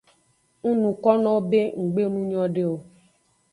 Ng 0.69 0.73
nukonowo 0.81 1.39
be 1.49 1.61
nggbe 1.81 2.03
nu 2.11 2.19
nyode 2.29 2.63
o. 2.73 2.75